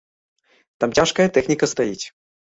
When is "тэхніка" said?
1.35-1.65